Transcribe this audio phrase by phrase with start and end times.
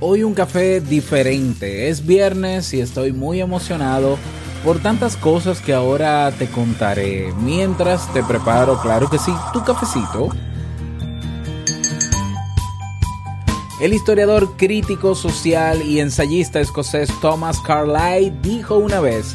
[0.00, 1.88] Hoy un café diferente.
[1.88, 4.18] Es viernes y estoy muy emocionado
[4.64, 10.30] por tantas cosas que ahora te contaré mientras te preparo, claro que sí, tu cafecito.
[13.80, 19.34] El historiador crítico social y ensayista escocés Thomas Carlyle dijo una vez,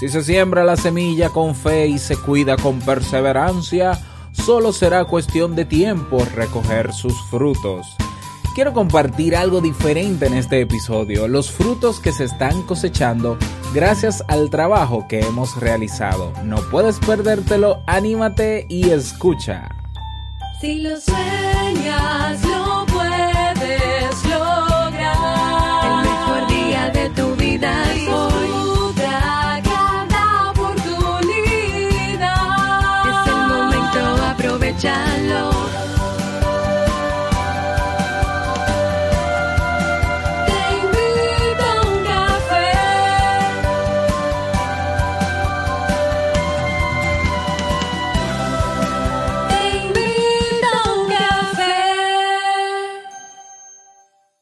[0.00, 4.00] si se siembra la semilla con fe y se cuida con perseverancia,
[4.32, 7.96] solo será cuestión de tiempo recoger sus frutos.
[8.54, 13.38] Quiero compartir algo diferente en este episodio, los frutos que se están cosechando
[13.72, 16.34] gracias al trabajo que hemos realizado.
[16.44, 19.70] No puedes perdértelo, anímate y escucha.
[20.60, 22.61] Si lo sueñas, lo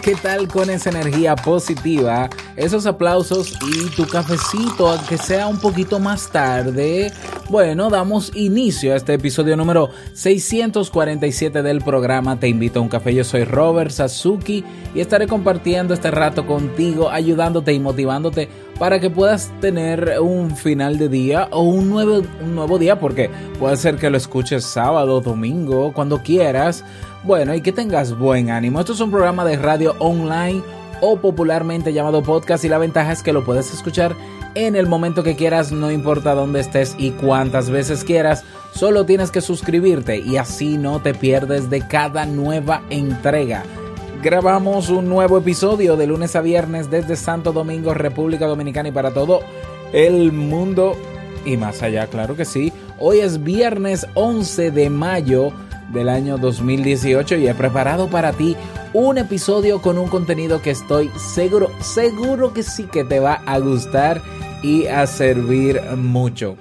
[0.00, 2.28] ¿Qué tal con esa energía positiva?
[2.56, 7.12] Esos aplausos y tu cafecito, aunque sea un poquito más tarde.
[7.48, 13.14] Bueno, damos inicio a este episodio número 647 del programa Te invito a un café.
[13.14, 19.08] Yo soy Robert Sasuki y estaré compartiendo este rato contigo, ayudándote y motivándote para que
[19.08, 23.96] puedas tener un final de día o un nuevo, un nuevo día, porque puede ser
[23.96, 26.84] que lo escuches sábado, domingo, cuando quieras.
[27.26, 28.78] Bueno, y que tengas buen ánimo.
[28.78, 30.62] Esto es un programa de radio online
[31.00, 34.14] o popularmente llamado podcast y la ventaja es que lo puedes escuchar
[34.54, 38.44] en el momento que quieras, no importa dónde estés y cuántas veces quieras.
[38.72, 43.64] Solo tienes que suscribirte y así no te pierdes de cada nueva entrega.
[44.22, 49.12] Grabamos un nuevo episodio de lunes a viernes desde Santo Domingo, República Dominicana y para
[49.12, 49.40] todo
[49.92, 50.96] el mundo
[51.44, 52.72] y más allá, claro que sí.
[53.00, 55.52] Hoy es viernes 11 de mayo
[55.92, 58.56] del año 2018 y he preparado para ti
[58.92, 63.58] un episodio con un contenido que estoy seguro, seguro que sí que te va a
[63.58, 64.22] gustar
[64.62, 66.56] y a servir mucho.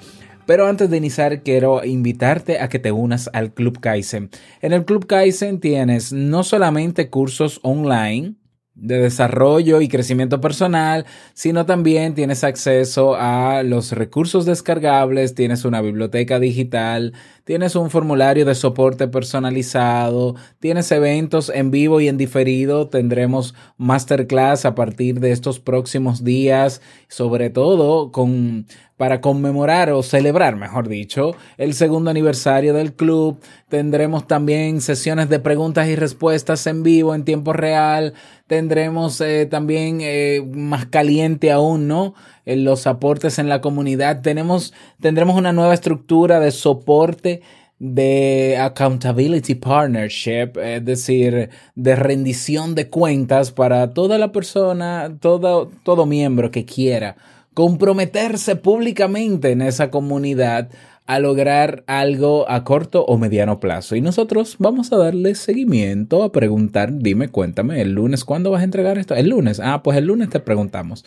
[0.46, 4.30] Pero antes de iniciar quiero invitarte a que te unas al Club Kaizen.
[4.62, 8.36] En el Club Kaizen tienes no solamente cursos online,
[8.76, 15.82] de desarrollo y crecimiento personal, sino también tienes acceso a los recursos descargables, tienes una
[15.82, 17.14] biblioteca digital,
[17.46, 24.66] tienes un formulario de soporte personalizado, tienes eventos en vivo y en diferido, tendremos masterclass
[24.66, 28.66] a partir de estos próximos días, sobre todo con
[28.98, 33.40] para conmemorar o celebrar, mejor dicho, el segundo aniversario del club.
[33.68, 38.14] Tendremos también sesiones de preguntas y respuestas en vivo, en tiempo real.
[38.48, 42.14] Tendremos eh, también eh, más caliente aún, ¿no?
[42.46, 44.22] En los aportes en la comunidad.
[44.22, 47.42] Tenemos, tendremos una nueva estructura de soporte
[47.78, 56.06] de accountability partnership, es decir, de rendición de cuentas para toda la persona, todo, todo
[56.06, 57.18] miembro que quiera
[57.56, 60.70] comprometerse públicamente en esa comunidad
[61.08, 63.96] a lograr algo a corto o mediano plazo.
[63.96, 68.66] Y nosotros vamos a darle seguimiento, a preguntar, dime, cuéntame, el lunes, ¿cuándo vas a
[68.66, 69.16] entregar esto?
[69.16, 69.62] El lunes.
[69.64, 71.06] Ah, pues el lunes te preguntamos.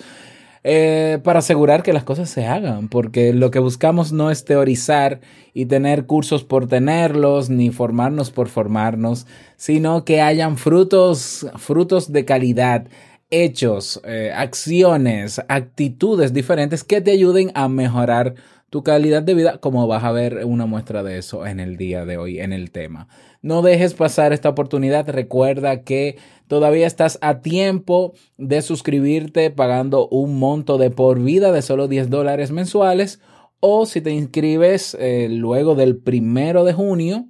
[0.70, 5.20] Eh, para asegurar que las cosas se hagan, porque lo que buscamos no es teorizar
[5.54, 9.26] y tener cursos por tenerlos, ni formarnos por formarnos,
[9.56, 12.86] sino que hayan frutos, frutos de calidad,
[13.30, 18.34] hechos, eh, acciones, actitudes diferentes que te ayuden a mejorar
[18.68, 22.04] tu calidad de vida, como vas a ver una muestra de eso en el día
[22.04, 23.08] de hoy, en el tema.
[23.40, 25.08] No dejes pasar esta oportunidad.
[25.08, 31.62] Recuerda que todavía estás a tiempo de suscribirte pagando un monto de por vida de
[31.62, 33.20] solo 10 dólares mensuales.
[33.60, 37.28] O si te inscribes eh, luego del primero de junio,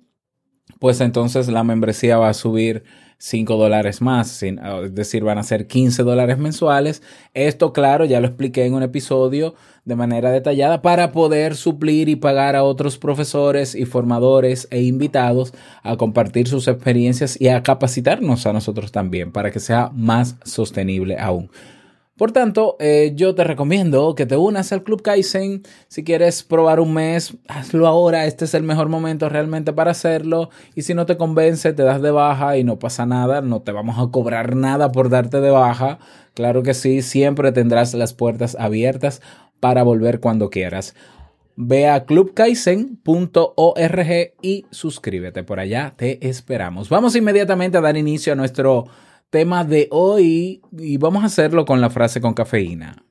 [0.79, 2.85] pues entonces la membresía va a subir
[3.19, 7.03] 5 dólares más, es decir, van a ser 15 dólares mensuales.
[7.35, 9.55] Esto, claro, ya lo expliqué en un episodio
[9.85, 15.53] de manera detallada para poder suplir y pagar a otros profesores y formadores e invitados
[15.83, 21.19] a compartir sus experiencias y a capacitarnos a nosotros también para que sea más sostenible
[21.19, 21.51] aún.
[22.19, 25.63] Por tanto, eh, yo te recomiendo que te unas al Club Kaizen.
[25.87, 28.27] Si quieres probar un mes, hazlo ahora.
[28.27, 30.51] Este es el mejor momento realmente para hacerlo.
[30.75, 33.41] Y si no te convence, te das de baja y no pasa nada.
[33.41, 36.01] No te vamos a cobrar nada por darte de baja.
[36.35, 39.23] Claro que sí, siempre tendrás las puertas abiertas
[39.61, 40.97] para volver cuando quieras.
[41.55, 45.45] Ve a clubkaizen.org y suscríbete.
[45.45, 46.89] Por allá te esperamos.
[46.89, 48.87] Vamos inmediatamente a dar inicio a nuestro
[49.31, 53.05] tema de hoy y vamos a hacerlo con la frase con cafeína.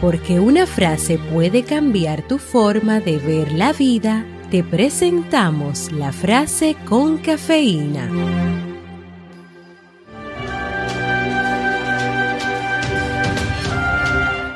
[0.00, 6.76] Porque una frase puede cambiar tu forma de ver la vida, te presentamos la frase
[6.88, 8.08] con cafeína.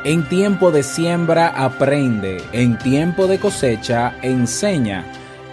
[0.05, 5.05] En tiempo de siembra aprende, en tiempo de cosecha enseña,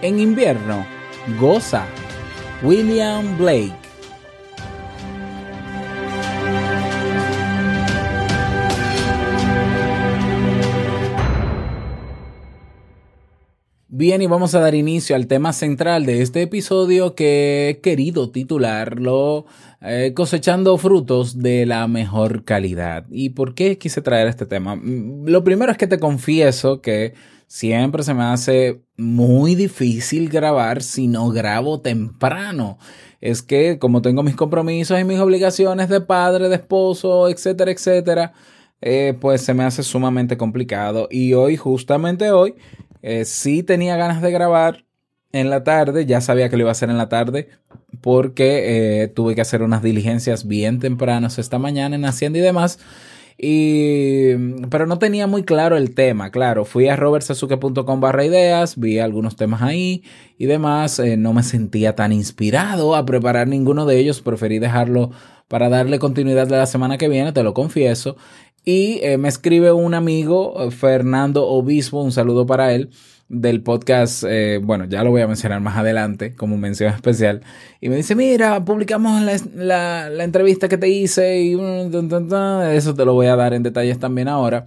[0.02, 0.84] en invierno
[1.38, 1.86] goza.
[2.62, 3.79] William Blake
[14.00, 18.30] Bien, y vamos a dar inicio al tema central de este episodio que he querido
[18.30, 19.44] titularlo
[19.82, 23.04] eh, Cosechando frutos de la mejor calidad.
[23.10, 24.74] ¿Y por qué quise traer este tema?
[24.74, 27.12] Mm, Lo primero es que te confieso que
[27.46, 32.78] siempre se me hace muy difícil grabar si no grabo temprano.
[33.20, 38.32] Es que como tengo mis compromisos y mis obligaciones de padre, de esposo, etcétera, etcétera,
[38.80, 41.06] eh, pues se me hace sumamente complicado.
[41.10, 42.54] Y hoy, justamente hoy,
[43.02, 44.84] eh, sí tenía ganas de grabar
[45.32, 47.48] en la tarde, ya sabía que lo iba a hacer en la tarde
[48.00, 52.78] porque eh, tuve que hacer unas diligencias bien tempranas esta mañana en Hacienda y demás.
[53.42, 54.34] Y,
[54.68, 56.66] pero no tenía muy claro el tema, claro.
[56.66, 60.02] Fui a robertsazuke.com barra ideas, vi algunos temas ahí
[60.36, 60.98] y demás.
[60.98, 64.20] eh, no me sentía tan inspirado a preparar ninguno de ellos.
[64.20, 65.10] Preferí dejarlo
[65.50, 68.16] para darle continuidad de la semana que viene, te lo confieso.
[68.64, 72.90] Y eh, me escribe un amigo, eh, Fernando Obispo, un saludo para él,
[73.28, 77.40] del podcast, eh, bueno, ya lo voy a mencionar más adelante como mención especial.
[77.80, 82.08] Y me dice, mira, publicamos la, la- la entrevista que te hice y mm, tan,
[82.08, 82.70] tan, tan".
[82.70, 84.66] eso te lo voy a dar en detalles también ahora.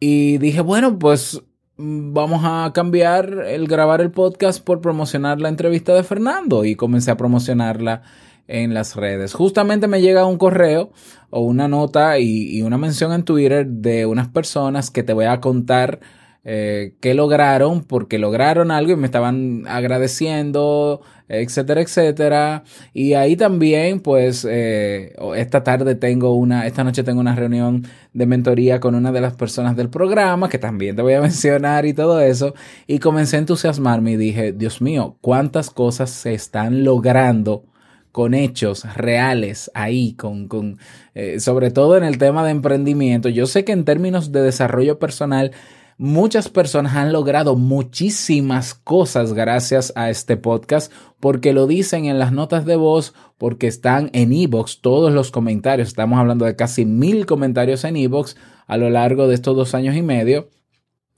[0.00, 1.40] Y dije, bueno, pues
[1.78, 6.74] mm, vamos a cambiar el grabar el podcast por promocionar la entrevista de Fernando y
[6.76, 8.02] comencé a promocionarla
[8.48, 9.34] en las redes.
[9.34, 10.90] Justamente me llega un correo
[11.30, 15.40] o una nota y, una mención en Twitter de unas personas que te voy a
[15.40, 16.00] contar
[16.44, 22.64] eh, qué lograron, porque lograron algo y me estaban agradeciendo, etcétera, etcétera.
[22.92, 28.26] Y ahí también, pues, eh, esta tarde tengo una, esta noche tengo una reunión de
[28.26, 31.94] mentoría con una de las personas del programa, que también te voy a mencionar y
[31.94, 32.54] todo eso.
[32.86, 37.71] Y comencé a entusiasmarme y dije, Dios mío, cuántas cosas se están logrando
[38.12, 40.78] con hechos reales ahí, con, con
[41.14, 43.30] eh, sobre todo en el tema de emprendimiento.
[43.30, 45.52] Yo sé que en términos de desarrollo personal,
[45.96, 52.32] muchas personas han logrado muchísimas cosas gracias a este podcast, porque lo dicen en las
[52.32, 55.88] notas de voz, porque están en Evox todos los comentarios.
[55.88, 58.36] Estamos hablando de casi mil comentarios en Evox
[58.66, 60.50] a lo largo de estos dos años y medio.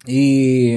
[0.07, 0.77] Y,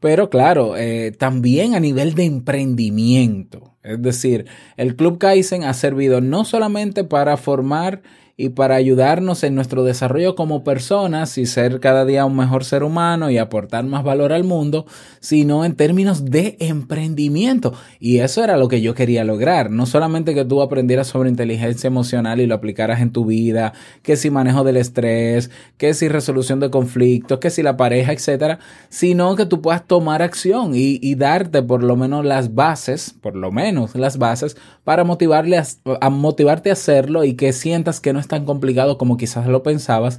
[0.00, 3.75] pero claro, eh, también a nivel de emprendimiento.
[3.86, 4.46] Es decir,
[4.76, 8.02] el Club Kaizen ha servido no solamente para formar
[8.38, 12.82] y para ayudarnos en nuestro desarrollo como personas y ser cada día un mejor ser
[12.82, 14.84] humano y aportar más valor al mundo,
[15.20, 17.72] sino en términos de emprendimiento.
[17.98, 19.70] Y eso era lo que yo quería lograr.
[19.70, 24.16] No solamente que tú aprendieras sobre inteligencia emocional y lo aplicaras en tu vida, que
[24.16, 28.58] si manejo del estrés, que si resolución de conflictos, que si la pareja, etcétera,
[28.90, 33.50] sino que tú puedas tomar acción y, darte por lo menos las bases, por lo
[33.50, 38.44] menos las bases, para motivarle a motivarte a hacerlo y que sientas que no tan
[38.44, 40.18] complicado como quizás lo pensabas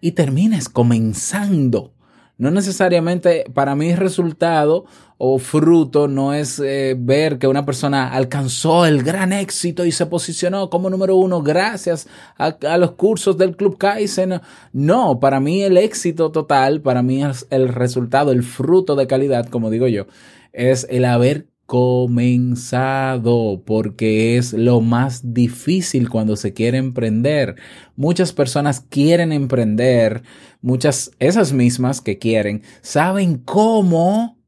[0.00, 1.92] y termines comenzando.
[2.38, 4.84] No necesariamente para mí resultado
[5.16, 10.06] o fruto no es eh, ver que una persona alcanzó el gran éxito y se
[10.06, 14.40] posicionó como número uno gracias a, a los cursos del Club Kaizen.
[14.72, 19.48] No, para mí el éxito total, para mí es el resultado, el fruto de calidad,
[19.48, 20.06] como digo yo,
[20.52, 27.56] es el haber comenzado porque es lo más difícil cuando se quiere emprender.
[27.94, 30.22] Muchas personas quieren emprender,
[30.62, 34.38] muchas, esas mismas que quieren, saben cómo,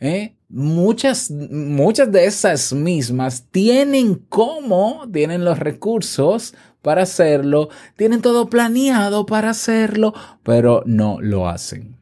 [0.00, 0.34] ¿eh?
[0.48, 9.24] Muchas, muchas de esas mismas tienen cómo, tienen los recursos para hacerlo, tienen todo planeado
[9.24, 11.94] para hacerlo, pero no lo hacen.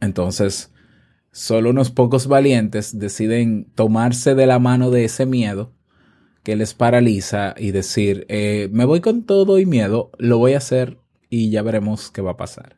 [0.00, 0.71] Entonces,
[1.32, 5.72] Solo unos pocos valientes deciden tomarse de la mano de ese miedo
[6.42, 10.58] que les paraliza y decir, eh, me voy con todo y miedo, lo voy a
[10.58, 10.98] hacer
[11.30, 12.76] y ya veremos qué va a pasar.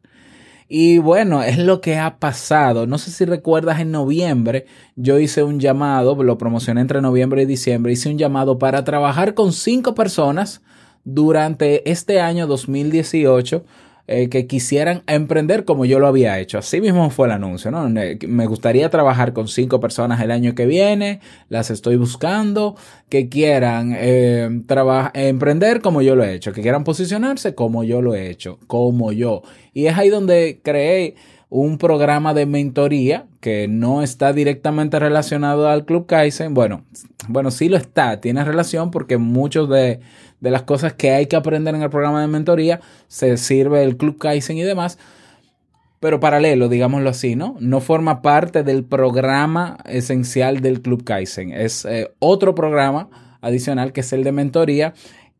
[0.69, 2.87] Y bueno, es lo que ha pasado.
[2.87, 7.47] No sé si recuerdas en noviembre, yo hice un llamado, lo promocioné entre noviembre y
[7.47, 10.63] diciembre, hice un llamado para trabajar con cinco personas
[11.03, 13.65] durante este año 2018
[14.07, 16.59] eh, que quisieran emprender como yo lo había hecho.
[16.59, 17.89] Así mismo fue el anuncio, ¿no?
[17.89, 22.77] Me gustaría trabajar con cinco personas el año que viene, las estoy buscando,
[23.09, 24.63] que quieran eh,
[25.15, 29.11] emprender como yo lo he hecho, que quieran posicionarse como yo lo he hecho, como
[29.13, 29.43] yo.
[29.73, 31.15] Y es ahí donde creé
[31.49, 36.53] un programa de mentoría que no está directamente relacionado al Club Kaizen.
[36.53, 36.85] Bueno,
[37.29, 40.01] bueno, sí lo está, tiene relación porque muchos de
[40.45, 43.97] de las cosas que hay que aprender en el programa de mentoría, se sirve el
[43.97, 44.99] Club Kaizen y demás,
[46.01, 47.57] pero paralelo, digámoslo así, ¿no?
[47.61, 54.03] No forma parte del programa esencial del Club Kaizen, es eh, otro programa adicional que
[54.03, 54.93] es el de mentoría.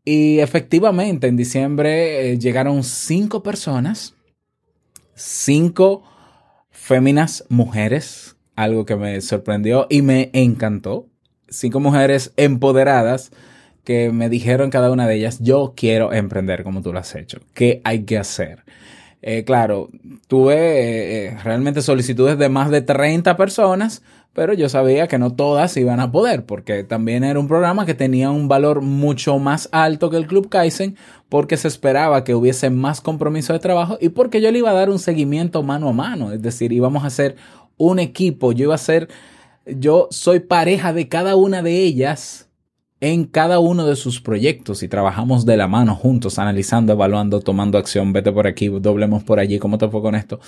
[0.03, 4.15] Y efectivamente en diciembre eh, llegaron cinco personas,
[5.13, 6.03] cinco
[6.71, 11.07] féminas mujeres, algo que me sorprendió y me encantó,
[11.47, 13.31] cinco mujeres empoderadas,
[13.85, 17.39] que me dijeron cada una de ellas, yo quiero emprender como tú lo has hecho.
[17.53, 18.63] ¿Qué hay que hacer?
[19.21, 19.89] Eh, claro,
[20.27, 25.33] tuve eh, eh, realmente solicitudes de más de 30 personas, pero yo sabía que no
[25.33, 29.69] todas iban a poder, porque también era un programa que tenía un valor mucho más
[29.71, 30.95] alto que el Club Kaizen,
[31.29, 34.73] porque se esperaba que hubiese más compromiso de trabajo y porque yo le iba a
[34.73, 37.35] dar un seguimiento mano a mano, es decir, íbamos a hacer
[37.77, 39.07] un equipo, yo iba a ser,
[39.65, 42.44] yo soy pareja de cada una de ellas
[43.05, 47.77] en cada uno de sus proyectos y trabajamos de la mano juntos, analizando, evaluando, tomando
[47.77, 50.39] acción, vete por aquí, doblemos por allí, ¿cómo te fue con esto?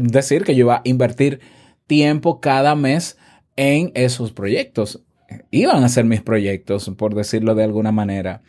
[0.00, 1.38] Decir que yo iba a invertir
[1.86, 3.18] tiempo cada mes
[3.54, 5.04] en esos proyectos.
[5.52, 8.42] Iban a ser mis proyectos, por decirlo de alguna manera.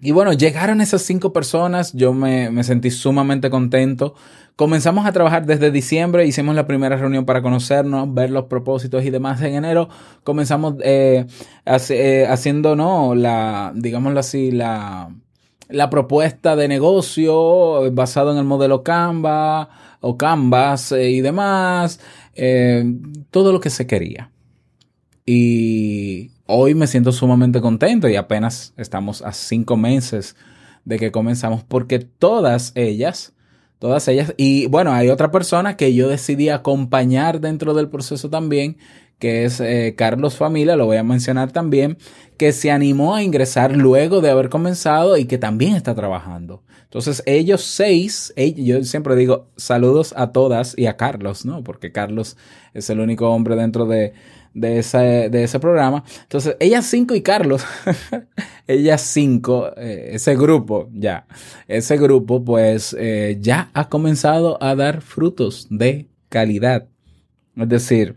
[0.00, 4.14] Y bueno, llegaron esas cinco personas, yo me, me sentí sumamente contento
[4.60, 9.08] Comenzamos a trabajar desde diciembre, hicimos la primera reunión para conocernos, ver los propósitos y
[9.08, 9.40] demás.
[9.40, 9.88] En enero
[10.22, 11.24] comenzamos eh,
[11.64, 13.14] eh, haciendo, ¿no?
[13.14, 15.14] La, digámoslo así, la,
[15.70, 19.70] la propuesta de negocio basado en el modelo Canva
[20.02, 21.98] o Canvas eh, y demás,
[23.30, 24.30] todo lo que se quería.
[25.26, 30.36] Y hoy me siento sumamente contento y apenas estamos a cinco meses
[30.84, 33.34] de que comenzamos porque todas ellas
[33.80, 34.34] Todas ellas.
[34.36, 38.76] Y bueno, hay otra persona que yo decidí acompañar dentro del proceso también,
[39.18, 41.96] que es eh, Carlos Familia, lo voy a mencionar también,
[42.36, 46.62] que se animó a ingresar luego de haber comenzado y que también está trabajando.
[46.84, 51.64] Entonces, ellos seis, yo siempre digo saludos a todas y a Carlos, ¿no?
[51.64, 52.36] Porque Carlos
[52.74, 54.12] es el único hombre dentro de,
[54.54, 56.04] de, de ese programa.
[56.22, 57.64] Entonces, ellas cinco y Carlos,
[58.66, 61.26] ellas cinco, eh, ese grupo, ya,
[61.68, 66.88] ese grupo pues eh, ya ha comenzado a dar frutos de calidad.
[67.56, 68.16] Es decir,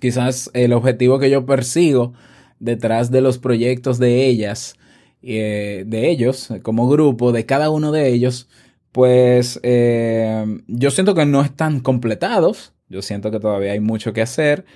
[0.00, 2.12] quizás el objetivo que yo persigo
[2.58, 4.74] detrás de los proyectos de ellas,
[5.22, 8.48] eh, de ellos, como grupo, de cada uno de ellos,
[8.92, 14.66] pues yo siento que no están completados, yo siento que todavía hay mucho que hacer,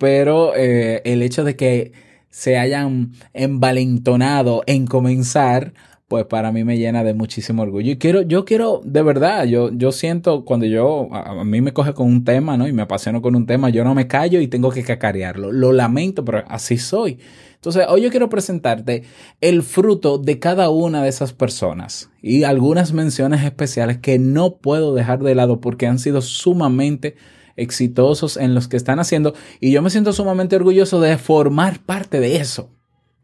[0.00, 1.92] pero eh, el hecho de que
[2.30, 5.74] se hayan envalentonado en comenzar,
[6.08, 7.92] pues para mí me llena de muchísimo orgullo.
[7.92, 11.92] Y quiero, yo quiero, de verdad, yo, yo siento cuando yo, a, mí me coge
[11.92, 12.66] con un tema, ¿no?
[12.66, 15.52] Y me apasiono con un tema, yo no me callo y tengo que cacarearlo.
[15.52, 17.18] Lo lamento, pero así soy.
[17.56, 19.02] Entonces, hoy yo quiero presentarte
[19.42, 24.94] el fruto de cada una de esas personas y algunas menciones especiales que no puedo
[24.94, 27.16] dejar de lado porque han sido sumamente
[27.60, 32.20] exitosos en los que están haciendo y yo me siento sumamente orgulloso de formar parte
[32.20, 32.70] de eso.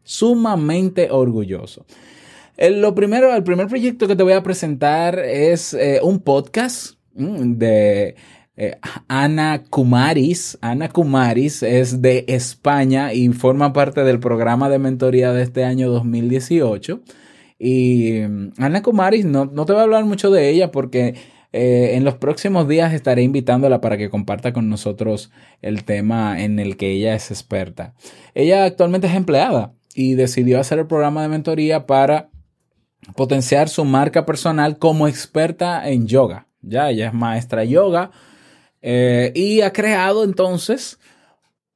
[0.03, 1.85] Sumamente orgulloso.
[2.55, 6.95] El, lo primero, el primer proyecto que te voy a presentar es eh, un podcast
[7.13, 8.15] mm, de
[8.55, 8.77] eh,
[9.07, 10.57] Ana Kumaris.
[10.61, 15.89] Ana Kumaris es de España y forma parte del programa de mentoría de este año
[15.89, 17.01] 2018.
[17.59, 21.15] Y mm, Ana Kumaris, no, no te voy a hablar mucho de ella porque
[21.59, 25.31] eh, en los próximos días estaré invitándola para que comparta con nosotros
[25.63, 27.95] el tema en el que ella es experta.
[28.35, 32.29] Ella actualmente es empleada y decidió hacer el programa de mentoría para
[33.15, 36.47] potenciar su marca personal como experta en yoga.
[36.61, 38.11] Ya, ella es maestra yoga
[38.83, 40.99] eh, y ha creado entonces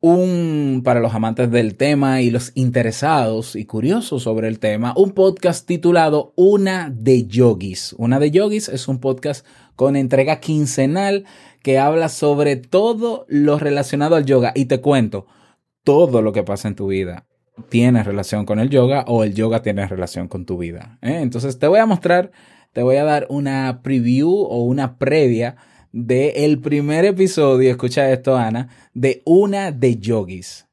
[0.02, 5.12] un, para los amantes del tema y los interesados y curiosos sobre el tema, un
[5.12, 7.94] podcast titulado Una de Yogis.
[7.98, 11.26] Una de Yogis es un podcast con entrega quincenal
[11.62, 14.52] que habla sobre todo lo relacionado al yoga.
[14.56, 15.28] Y te cuento
[15.84, 17.26] todo lo que pasa en tu vida.
[17.70, 20.98] tiene relación con el yoga o el yoga tiene relación con tu vida.
[21.02, 21.20] ¿eh?
[21.22, 22.32] Entonces te voy a mostrar,
[22.74, 25.58] te voy a dar una preview o una previa
[25.92, 30.66] del el primer episodio, escucha esto Ana, de una de yogis.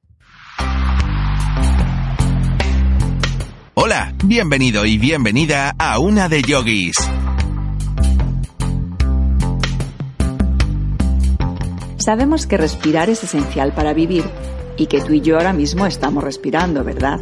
[3.75, 6.97] Hola, bienvenido y bienvenida a una de yogis.
[12.09, 14.25] Sabemos que respirar es esencial para vivir
[14.79, 17.21] y que tú y yo ahora mismo estamos respirando, ¿verdad?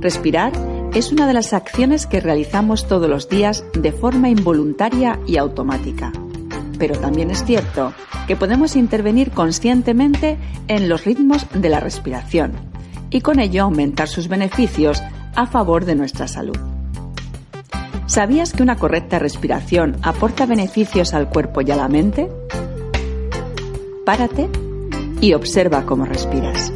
[0.00, 0.50] Respirar
[0.92, 6.10] es una de las acciones que realizamos todos los días de forma involuntaria y automática.
[6.80, 7.94] Pero también es cierto
[8.26, 12.54] que podemos intervenir conscientemente en los ritmos de la respiración
[13.08, 15.00] y con ello aumentar sus beneficios
[15.36, 16.58] a favor de nuestra salud.
[18.06, 22.28] ¿Sabías que una correcta respiración aporta beneficios al cuerpo y a la mente?
[24.04, 24.48] Párate
[25.20, 26.72] y observa cómo respiras.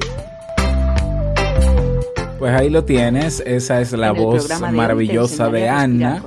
[2.39, 6.23] Pues ahí lo tienes, esa es la voz de maravillosa de Ana,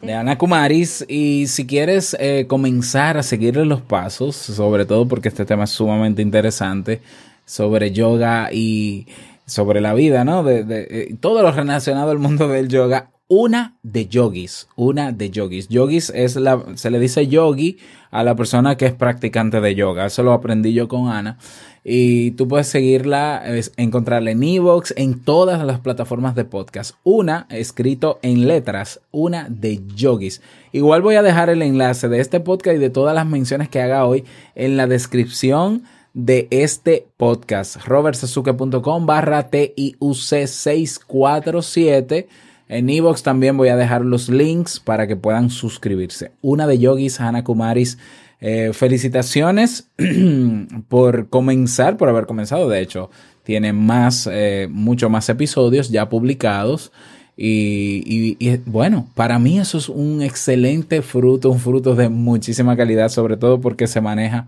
[0.00, 1.04] de Ana Kumaris.
[1.08, 5.70] Y si quieres eh, comenzar a seguirle los pasos, sobre todo porque este tema es
[5.70, 7.02] sumamente interesante,
[7.44, 9.06] sobre yoga y
[9.46, 10.42] sobre la vida, ¿no?
[10.42, 13.10] De, de- eh, todo lo relacionado al mundo del yoga.
[13.34, 15.68] Una de yogis, una de yogis.
[15.68, 17.78] Yogis es la, se le dice yogi
[18.10, 20.04] a la persona que es practicante de yoga.
[20.04, 21.38] Eso lo aprendí yo con Ana.
[21.82, 26.94] Y tú puedes seguirla, es- encontrarla en Evox, en todas las plataformas de podcast.
[27.04, 30.42] Una escrito en letras, una de yogis.
[30.72, 33.80] Igual voy a dejar el enlace de este podcast y de todas las menciones que
[33.80, 34.24] haga hoy
[34.54, 37.76] en la descripción de este podcast.
[37.86, 40.14] robertsazuke.com barra TIUC
[40.46, 42.28] 647.
[42.72, 46.32] En Evox también voy a dejar los links para que puedan suscribirse.
[46.40, 47.98] Una de Yogis, Hannah Kumaris.
[48.40, 49.88] Eh, felicitaciones
[50.88, 52.68] por comenzar, por haber comenzado.
[52.68, 53.10] De hecho,
[53.44, 56.92] tiene más, eh, mucho más episodios ya publicados.
[57.36, 58.36] Y,
[58.66, 63.60] bueno, para mí eso es un excelente fruto, un fruto de muchísima calidad, sobre todo
[63.60, 64.46] porque se maneja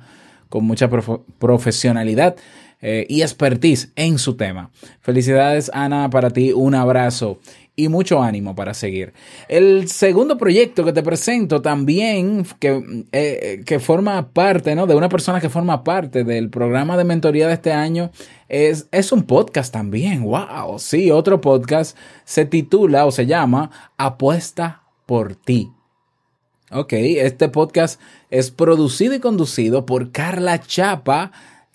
[0.48, 2.36] con mucha prof- profesionalidad
[2.82, 4.70] eh, y expertise en su tema.
[5.00, 7.38] Felicidades, Ana, para ti, un abrazo
[7.76, 9.12] y mucho ánimo para seguir.
[9.48, 14.86] El segundo proyecto que te presento también, que, eh, que forma parte, ¿no?
[14.86, 18.10] De una persona que forma parte del programa de mentoría de este año,
[18.48, 20.22] es, es un podcast también.
[20.22, 20.78] ¡Wow!
[20.78, 25.72] Sí, otro podcast se titula o se llama Apuesta por ti.
[26.70, 31.30] Ok, este podcast es producido y conducido por Carla Chapa,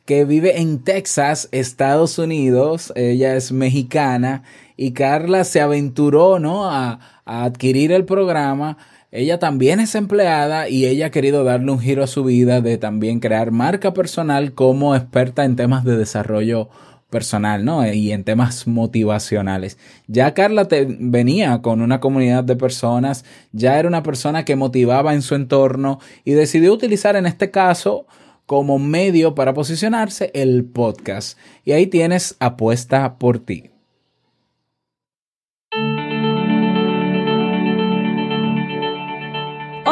[0.05, 2.91] que vive en Texas, Estados Unidos.
[2.95, 4.43] Ella es mexicana
[4.81, 6.71] y Carla se aventuró ¿no?
[6.71, 8.77] a, adquirir el programa.
[9.11, 12.77] Ella también es empleada y ella ha querido darle un giro a su vida de
[12.77, 16.69] también crear marca personal como experta en temas de desarrollo
[17.09, 17.85] personal, ¿no?
[17.91, 19.77] Y en temas motivacionales.
[20.07, 20.65] Ya Carla
[20.97, 25.99] venía con una comunidad de personas, ya era una persona que motivaba en su entorno
[26.23, 28.05] y decidió utilizar en este caso
[28.45, 31.37] como medio para posicionarse el podcast.
[31.65, 33.71] Y ahí tienes apuesta por ti.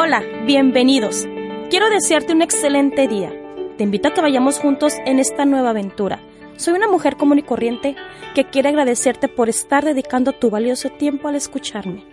[0.08, 1.28] Hola, bienvenidos.
[1.68, 3.30] Quiero desearte un excelente día.
[3.76, 6.22] Te invito a que vayamos juntos en esta nueva aventura.
[6.56, 7.94] Soy una mujer común y corriente
[8.34, 12.06] que quiere agradecerte por estar dedicando tu valioso tiempo al escucharme.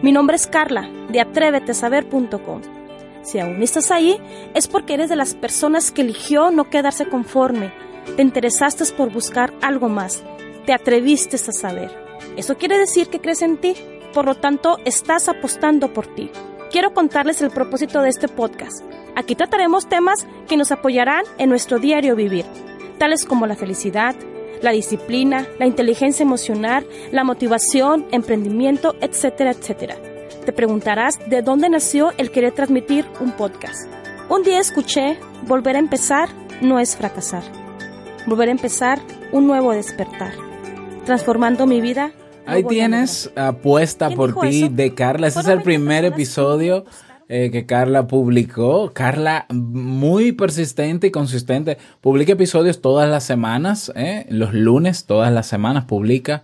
[0.00, 2.60] Mi nombre es Carla, de atrévetesaber.com.
[3.22, 4.20] Si aún estás ahí,
[4.54, 7.72] es porque eres de las personas que eligió no quedarse conforme.
[8.14, 10.22] Te interesaste por buscar algo más.
[10.66, 11.90] Te atreviste a saber.
[12.36, 13.74] Eso quiere decir que crees en ti.
[14.14, 16.30] Por lo tanto, estás apostando por ti.
[16.70, 18.84] Quiero contarles el propósito de este podcast.
[19.16, 22.44] Aquí trataremos temas que nos apoyarán en nuestro diario vivir,
[22.96, 24.14] tales como la felicidad,
[24.62, 29.96] la disciplina, la inteligencia emocional, la motivación, emprendimiento, etcétera, etcétera.
[30.46, 33.90] Te preguntarás de dónde nació el querer transmitir un podcast.
[34.28, 36.28] Un día escuché, volver a empezar
[36.60, 37.42] no es fracasar.
[38.28, 39.00] Volver a empezar
[39.32, 40.34] un nuevo despertar.
[41.04, 42.12] Transformando mi vida.
[42.50, 45.28] Ahí tienes apuesta ¿Quién por ti de Carla.
[45.28, 46.84] Ese es el primer 20 personas episodio
[47.28, 48.92] eh, que Carla publicó.
[48.92, 51.78] Carla, muy persistente y consistente.
[52.00, 56.42] Publica episodios todas las semanas, eh, los lunes, todas las semanas publica.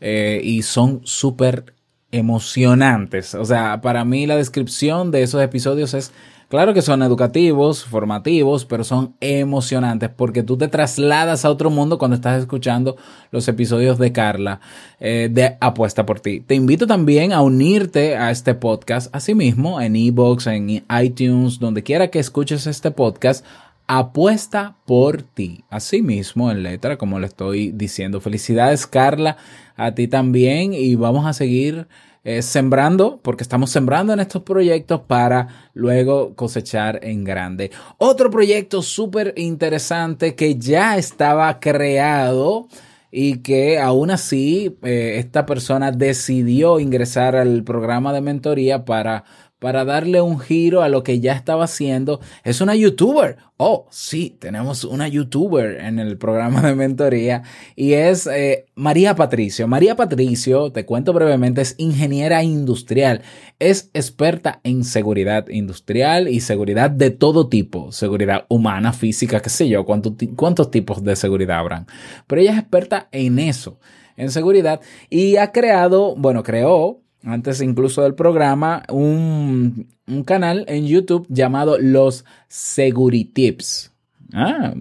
[0.00, 1.74] eh, y son súper
[2.10, 3.34] emocionantes.
[3.34, 6.12] O sea, para mí la descripción de esos episodios es,
[6.48, 11.98] claro que son educativos, formativos, pero son emocionantes porque tú te trasladas a otro mundo
[11.98, 12.96] cuando estás escuchando
[13.30, 14.60] los episodios de Carla
[15.00, 16.40] eh, de Apuesta por ti.
[16.40, 22.08] Te invito también a unirte a este podcast, asimismo en iBox, en iTunes, donde quiera
[22.08, 23.44] que escuches este podcast
[23.88, 25.64] apuesta por ti.
[25.70, 28.20] Así mismo en letra, como le estoy diciendo.
[28.20, 29.38] Felicidades, Carla,
[29.76, 30.74] a ti también.
[30.74, 31.88] Y vamos a seguir
[32.24, 37.70] eh, sembrando, porque estamos sembrando en estos proyectos para luego cosechar en grande.
[37.98, 42.68] Otro proyecto súper interesante que ya estaba creado
[43.10, 49.24] y que aún así eh, esta persona decidió ingresar al programa de mentoría para
[49.58, 52.20] para darle un giro a lo que ya estaba haciendo.
[52.44, 53.36] Es una youtuber.
[53.56, 57.42] Oh, sí, tenemos una youtuber en el programa de mentoría
[57.74, 59.66] y es eh, María Patricio.
[59.66, 63.22] María Patricio, te cuento brevemente, es ingeniera industrial.
[63.58, 67.90] Es experta en seguridad industrial y seguridad de todo tipo.
[67.90, 71.86] Seguridad humana, física, qué sé yo, cuántos, cuántos tipos de seguridad habrán.
[72.28, 73.80] Pero ella es experta en eso,
[74.16, 80.86] en seguridad y ha creado, bueno, creó antes incluso del programa, un, un canal en
[80.86, 83.92] YouTube llamado Los Seguritips.
[84.32, 84.74] Ah,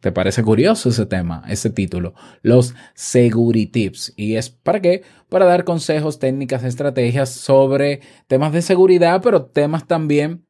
[0.00, 2.14] ¿te parece curioso ese tema, ese título?
[2.42, 4.12] Los Seguritips.
[4.16, 5.02] ¿Y es para qué?
[5.28, 10.44] Para dar consejos, técnicas, estrategias sobre temas de seguridad, pero temas también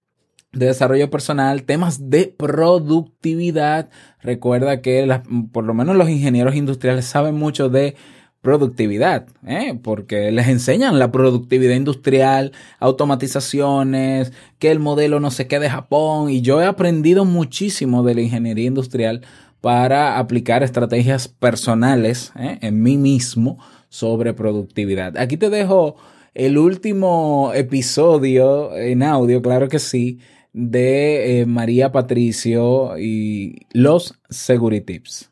[0.52, 3.90] de desarrollo personal, temas de productividad.
[4.20, 7.96] Recuerda que por lo menos los ingenieros industriales saben mucho de
[8.42, 9.78] productividad, ¿eh?
[9.82, 16.28] porque les enseñan la productividad industrial, automatizaciones, que el modelo no sé qué de Japón,
[16.28, 19.22] y yo he aprendido muchísimo de la ingeniería industrial
[19.60, 22.58] para aplicar estrategias personales ¿eh?
[22.62, 25.16] en mí mismo sobre productividad.
[25.18, 25.94] Aquí te dejo
[26.34, 30.18] el último episodio en audio, claro que sí,
[30.52, 35.26] de eh, María Patricio y los Seguritips.
[35.26, 35.31] Hola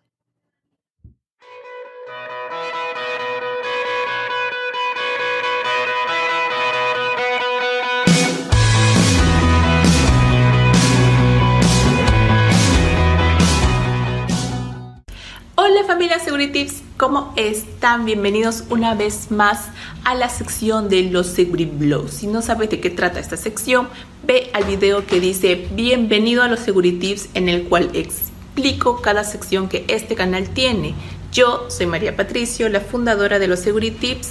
[15.91, 18.05] familia Seguritips, ¿cómo están?
[18.05, 19.71] Bienvenidos una vez más
[20.05, 22.13] a la sección de los Seguriblogs.
[22.13, 23.89] Si no sabes de qué trata esta sección,
[24.23, 29.69] ve al video que dice Bienvenido a los Seguritips en el cual explico cada sección
[29.69, 30.95] que este canal tiene.
[31.33, 34.29] Yo soy María Patricio, la fundadora de los Seguritips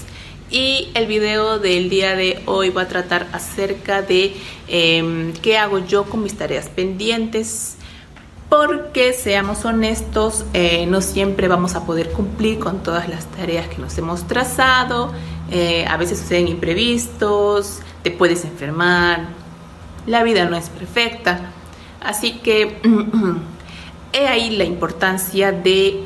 [0.49, 4.33] y el video del día de hoy va a tratar acerca de
[4.69, 7.75] em, qué hago yo con mis tareas pendientes
[8.49, 13.77] porque seamos honestos, eh, no siempre vamos a poder cumplir con todas las tareas que
[13.77, 15.13] nos hemos trazado,
[15.51, 19.27] eh, a veces suceden imprevistos, te puedes enfermar,
[20.07, 21.51] la vida no es perfecta,
[22.01, 22.81] así que
[24.13, 26.03] he ahí la importancia de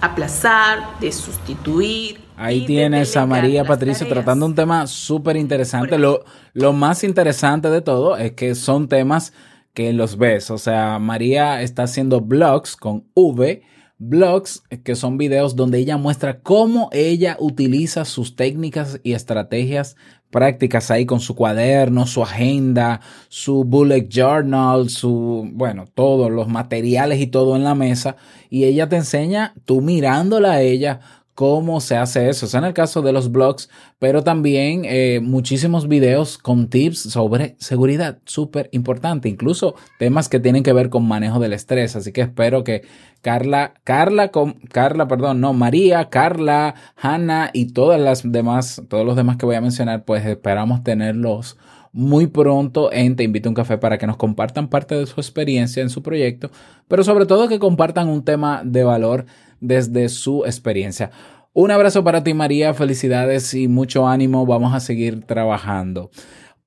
[0.00, 2.20] aplazar, de sustituir.
[2.36, 3.98] Ahí tienes a María tareas.
[3.98, 5.98] tratando un tema súper interesante.
[5.98, 9.32] Lo más interesante de todo es que son temas
[9.78, 10.50] que los ves.
[10.50, 13.62] O sea, María está haciendo blogs con V,
[13.96, 19.94] blogs que son videos donde ella muestra cómo ella utiliza sus técnicas y estrategias
[20.30, 27.20] prácticas ahí con su cuaderno, su agenda, su bullet journal, su, bueno, todos los materiales
[27.20, 28.16] y todo en la mesa.
[28.50, 30.98] Y ella te enseña, tú mirándola a ella,
[31.38, 32.46] cómo se hace eso.
[32.46, 33.70] O sea, en el caso de los blogs,
[34.00, 40.64] pero también eh, muchísimos videos con tips sobre seguridad, súper importante, incluso temas que tienen
[40.64, 41.94] que ver con manejo del estrés.
[41.94, 42.82] Así que espero que
[43.22, 49.14] Carla, Carla, con, Carla, perdón, no, María, Carla, Hanna y todas las demás, todos los
[49.14, 51.56] demás que voy a mencionar, pues esperamos tenerlos
[51.92, 55.20] muy pronto en Te Invito a un Café para que nos compartan parte de su
[55.20, 56.50] experiencia en su proyecto,
[56.86, 59.26] pero sobre todo que compartan un tema de valor
[59.60, 61.10] desde su experiencia.
[61.52, 66.10] Un abrazo para ti María, felicidades y mucho ánimo, vamos a seguir trabajando.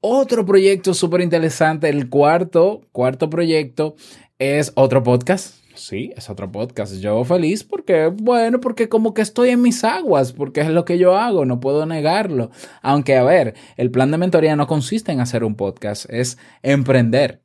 [0.01, 3.95] Otro proyecto súper interesante, el cuarto, cuarto proyecto
[4.39, 5.60] es otro podcast.
[5.81, 6.93] Sí, es otro podcast.
[6.97, 10.99] Yo feliz porque, bueno, porque como que estoy en mis aguas, porque es lo que
[10.99, 12.51] yo hago, no puedo negarlo.
[12.83, 17.41] Aunque, a ver, el plan de mentoría no consiste en hacer un podcast, es emprender.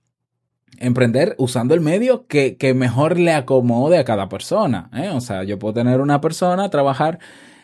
[0.79, 4.90] Emprender usando el medio que, que mejor le acomode a cada persona.
[4.92, 5.09] ¿eh?
[5.14, 7.18] O sea, yo puedo tener una persona, trabajar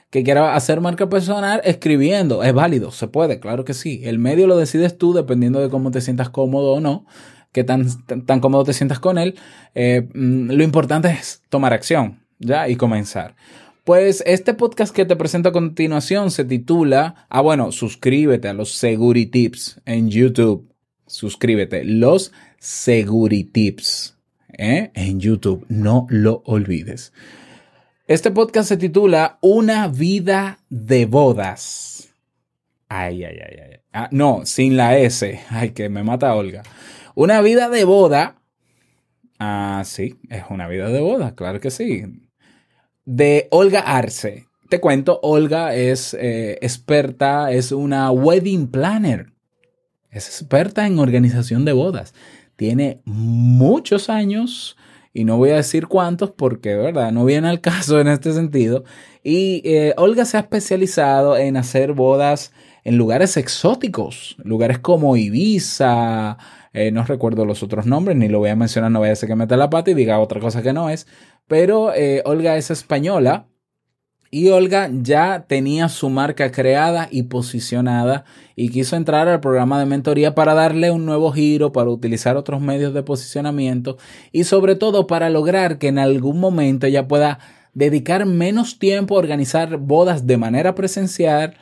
[0.08, 2.42] que quiera hacer marca personal escribiendo.
[2.42, 4.00] Es válido, se puede, claro que sí.
[4.04, 7.04] El medio lo decides tú dependiendo de cómo te sientas cómodo o no,
[7.52, 9.36] qué tan, tan, cómodo te sientas con él.
[9.74, 12.68] Eh, mm, lo importante es tomar acción, ¿ya?
[12.68, 13.36] Y comenzar.
[13.84, 18.72] Pues este podcast que te presento a continuación se titula, ah bueno, suscríbete a los
[18.72, 20.72] Seguritips en YouTube.
[21.06, 24.16] Suscríbete, los Seguritips
[24.56, 24.92] ¿eh?
[24.94, 27.12] en YouTube, no lo olvides.
[28.06, 32.14] Este podcast se titula Una vida de bodas.
[32.88, 33.78] Ay, ay, ay, ay.
[33.92, 35.40] Ah, no, sin la S.
[35.50, 36.62] Ay, que me mata Olga.
[37.14, 38.36] Una vida de boda.
[39.38, 42.04] Ah, sí, es una vida de boda, claro que sí.
[43.04, 44.46] De Olga Arce.
[44.68, 49.32] Te cuento, Olga es eh, experta, es una wedding planner.
[50.10, 52.14] Es experta en organización de bodas.
[52.56, 54.76] Tiene muchos años
[55.12, 58.32] y no voy a decir cuántos porque, de verdad, no viene al caso en este
[58.32, 58.84] sentido.
[59.22, 62.52] Y eh, Olga se ha especializado en hacer bodas
[62.84, 66.38] en lugares exóticos, lugares como Ibiza,
[66.72, 69.28] eh, no recuerdo los otros nombres, ni lo voy a mencionar, no vaya a ser
[69.28, 71.06] que meta la pata y diga otra cosa que no es,
[71.46, 73.46] pero eh, Olga es española
[74.30, 78.24] y Olga ya tenía su marca creada y posicionada
[78.56, 82.62] y quiso entrar al programa de mentoría para darle un nuevo giro, para utilizar otros
[82.62, 83.98] medios de posicionamiento
[84.32, 87.40] y sobre todo para lograr que en algún momento ella pueda
[87.74, 91.54] dedicar menos tiempo a organizar bodas de manera presencial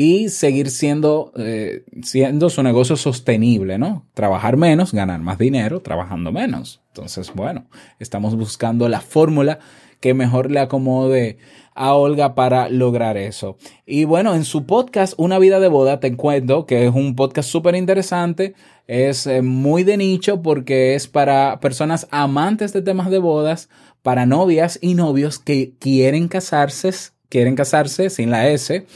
[0.00, 4.06] y seguir siendo, eh, siendo su negocio sostenible, ¿no?
[4.14, 6.80] Trabajar menos, ganar más dinero, trabajando menos.
[6.94, 7.66] Entonces, bueno,
[7.98, 9.58] estamos buscando la fórmula
[9.98, 11.38] que mejor le acomode
[11.74, 13.56] a Olga para lograr eso.
[13.86, 17.50] Y bueno, en su podcast Una vida de boda te cuento que es un podcast
[17.50, 18.54] súper interesante,
[18.86, 23.68] es eh, muy de nicho porque es para personas amantes de temas de bodas,
[24.02, 26.92] para novias y novios que quieren casarse,
[27.28, 28.86] quieren casarse sin la S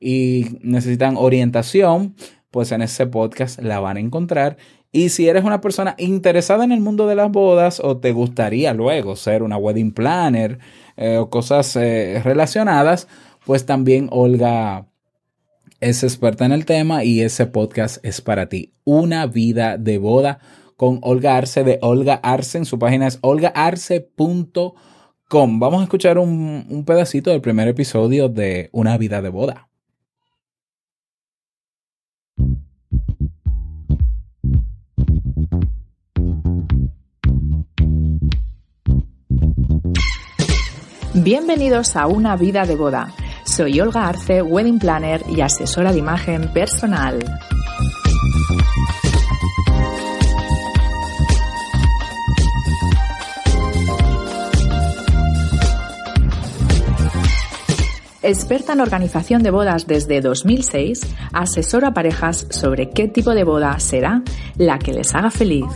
[0.00, 2.16] y necesitan orientación,
[2.50, 4.56] pues en ese podcast la van a encontrar.
[4.92, 8.74] Y si eres una persona interesada en el mundo de las bodas o te gustaría
[8.74, 10.58] luego ser una wedding planner
[10.96, 13.06] eh, o cosas eh, relacionadas,
[13.46, 14.88] pues también Olga
[15.80, 18.72] es experta en el tema y ese podcast es para ti.
[18.84, 20.40] Una vida de boda
[20.76, 22.58] con Olga Arce de Olga Arce.
[22.58, 25.60] En su página es olgaarce.com.
[25.60, 29.69] Vamos a escuchar un, un pedacito del primer episodio de Una vida de boda.
[41.22, 43.12] Bienvenidos a Una vida de boda.
[43.44, 47.18] Soy Olga Arce, wedding planner y asesora de imagen personal.
[58.22, 63.78] Experta en organización de bodas desde 2006, asesora a parejas sobre qué tipo de boda
[63.78, 64.22] será
[64.56, 65.66] la que les haga feliz.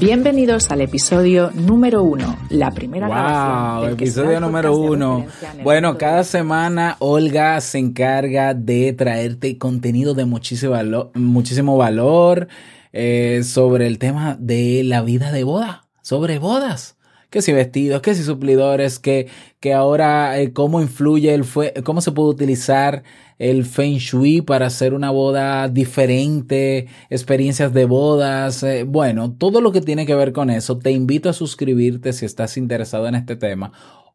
[0.00, 5.26] Bienvenidos al episodio número uno, la primera Wow, grabación del episodio número uno.
[5.62, 12.48] Bueno, cada semana Olga se encarga de traerte contenido de muchísimo valor, muchísimo valor
[12.94, 16.96] eh, sobre el tema de la vida de boda, sobre bodas.
[17.28, 19.28] Que si vestidos, que si suplidores, que,
[19.60, 23.02] que ahora eh, cómo influye el fue, cómo se puede utilizar
[23.40, 29.72] el Feng Shui para hacer una boda diferente, experiencias de bodas, eh, bueno, todo lo
[29.72, 30.78] que tiene que ver con eso.
[30.78, 33.72] Te invito a suscribirte si estás interesado en este tema.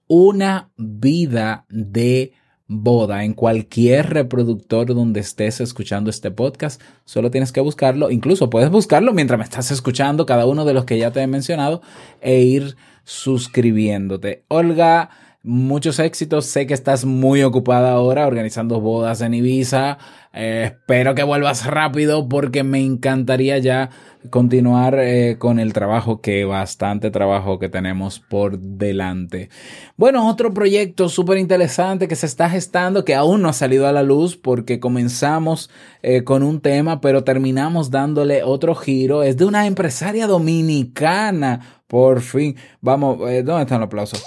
[0.08, 2.34] Una vida de
[2.68, 6.80] boda en cualquier reproductor donde estés escuchando este podcast.
[7.04, 8.12] Solo tienes que buscarlo.
[8.12, 11.28] Incluso puedes buscarlo mientras me estás escuchando cada uno de los que ya te he
[11.28, 11.82] mencionado
[12.22, 14.46] e ir suscribiéndote.
[14.50, 15.10] Olga,
[15.46, 16.46] muchos éxitos.
[16.46, 19.98] Sé que estás muy ocupada ahora organizando bodas en Ibiza.
[20.34, 23.90] Eh, espero que vuelvas rápido porque me encantaría ya
[24.32, 29.50] continuar eh, con el trabajo que bastante trabajo que tenemos por delante.
[29.96, 33.94] Bueno, otro proyecto súper interesante que se está gestando que aún no ha salido a
[33.94, 35.70] la luz porque comenzamos
[36.02, 39.24] eh, con un tema pero terminamos dándole otro giro.
[39.24, 41.82] Es de una empresaria dominicana.
[41.88, 42.56] Por fin.
[42.82, 44.26] Vamos, ¿dónde están los aplausos?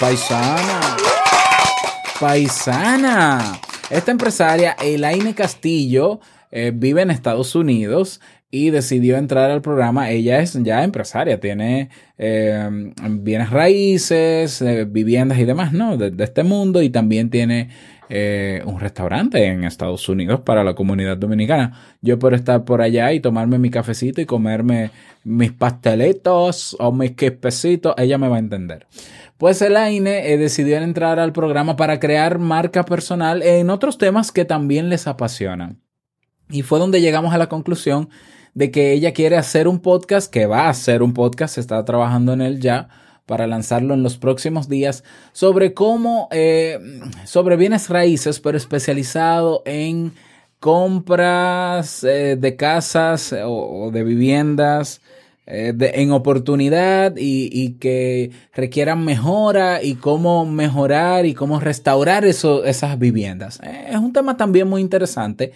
[0.00, 0.80] Paisana.
[2.20, 3.60] Paisana.
[3.90, 10.10] Esta empresaria, Elaine Castillo, eh, vive en Estados Unidos y decidió entrar al programa.
[10.10, 15.96] Ella es ya empresaria, tiene eh, bienes raíces, eh, viviendas y demás, ¿no?
[15.96, 17.70] De, de este mundo y también tiene
[18.08, 21.96] eh, un restaurante en Estados Unidos para la comunidad dominicana.
[22.02, 24.90] Yo por estar por allá y tomarme mi cafecito y comerme
[25.24, 28.86] mis pastelitos o mis quipecitos, ella me va a entender.
[29.38, 34.44] Pues Elaine eh, decidió entrar al programa para crear marca personal en otros temas que
[34.44, 35.80] también les apasionan.
[36.50, 38.10] Y fue donde llegamos a la conclusión
[38.54, 41.84] de que ella quiere hacer un podcast, que va a hacer un podcast, se está
[41.84, 42.88] trabajando en él ya
[43.26, 46.78] para lanzarlo en los próximos días, sobre cómo, eh,
[47.24, 50.12] sobre bienes raíces, pero especializado en
[50.60, 55.00] compras eh, de casas o, o de viviendas
[55.46, 62.64] eh, en oportunidad y, y que requieran mejora y cómo mejorar y cómo restaurar eso,
[62.64, 63.60] esas viviendas.
[63.62, 65.52] Eh, es un tema también muy interesante,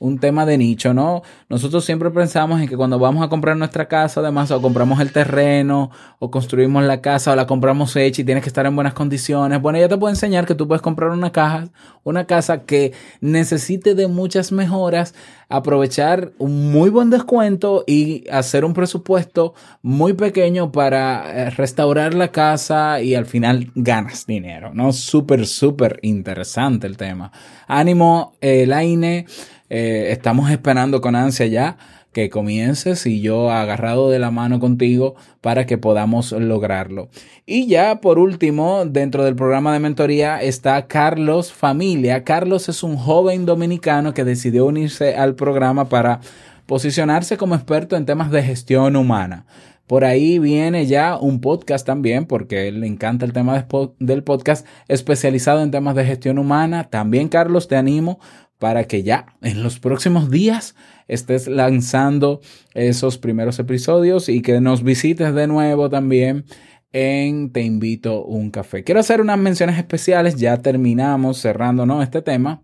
[0.00, 1.22] un tema de nicho, ¿no?
[1.48, 5.12] Nosotros siempre pensamos en que cuando vamos a comprar nuestra casa, además, o compramos el
[5.12, 8.94] terreno, o construimos la casa, o la compramos hecha y tienes que estar en buenas
[8.94, 9.60] condiciones.
[9.60, 11.68] Bueno, ya te puedo enseñar que tú puedes comprar una caja,
[12.02, 15.14] una casa que necesite de muchas mejoras,
[15.50, 22.28] aprovechar un muy buen descuento y hacer un presupuesto muy pequeño para eh, restaurar la
[22.28, 24.94] casa y al final ganas dinero, ¿no?
[24.94, 27.32] Súper, súper interesante el tema.
[27.66, 29.26] Ánimo, eh, Laine,
[29.70, 31.78] eh, estamos esperando con ansia ya
[32.12, 37.08] que comiences y yo agarrado de la mano contigo para que podamos lograrlo.
[37.46, 42.24] Y ya por último, dentro del programa de mentoría está Carlos Familia.
[42.24, 46.20] Carlos es un joven dominicano que decidió unirse al programa para
[46.66, 49.46] posicionarse como experto en temas de gestión humana.
[49.86, 53.66] Por ahí viene ya un podcast también, porque le encanta el tema
[53.98, 56.84] del podcast especializado en temas de gestión humana.
[56.84, 58.20] También, Carlos, te animo
[58.60, 60.76] para que ya en los próximos días
[61.08, 62.40] estés lanzando
[62.74, 66.44] esos primeros episodios y que nos visites de nuevo también
[66.92, 68.84] en Te invito un café.
[68.84, 72.02] Quiero hacer unas menciones especiales, ya terminamos cerrando ¿no?
[72.02, 72.62] este tema.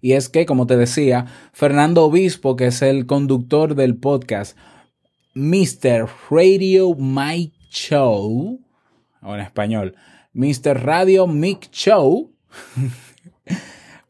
[0.00, 4.56] Y es que, como te decía, Fernando Obispo, que es el conductor del podcast
[5.34, 6.08] Mr.
[6.30, 8.60] Radio Mike Show,
[9.20, 9.96] o en español,
[10.32, 10.82] Mr.
[10.82, 12.32] Radio Mic Show,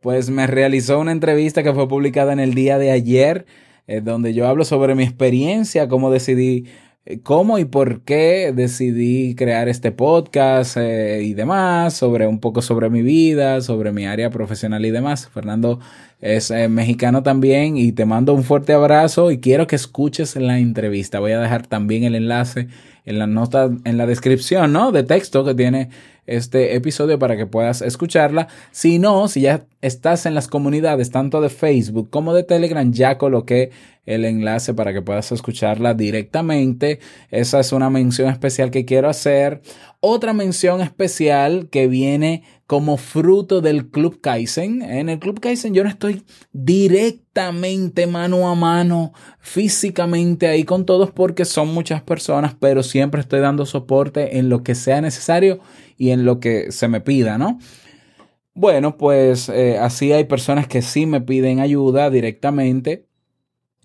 [0.08, 3.44] pues me realizó una entrevista que fue publicada en el día de ayer,
[3.86, 6.64] eh, donde yo hablo sobre mi experiencia, cómo decidí,
[7.04, 12.62] eh, cómo y por qué decidí crear este podcast eh, y demás, sobre un poco
[12.62, 15.28] sobre mi vida, sobre mi área profesional y demás.
[15.28, 15.78] Fernando
[16.20, 20.58] es eh, mexicano también y te mando un fuerte abrazo y quiero que escuches la
[20.58, 21.20] entrevista.
[21.20, 22.68] Voy a dejar también el enlace
[23.04, 24.90] en la nota, en la descripción, ¿no?
[24.90, 25.90] De texto que tiene
[26.26, 28.48] este episodio para que puedas escucharla.
[28.70, 33.16] Si no, si ya estás en las comunidades tanto de Facebook como de Telegram, ya
[33.16, 33.70] coloqué
[34.04, 36.98] el enlace para que puedas escucharla directamente.
[37.30, 39.62] Esa es una mención especial que quiero hacer.
[40.00, 44.82] Otra mención especial que viene como fruto del Club Kaizen.
[44.82, 51.10] En el Club Kaizen yo no estoy directamente mano a mano, físicamente ahí con todos
[51.10, 55.60] porque son muchas personas, pero siempre estoy dando soporte en lo que sea necesario
[55.96, 57.58] y en lo que se me pida, ¿no?
[58.52, 63.07] Bueno, pues eh, así hay personas que sí me piden ayuda directamente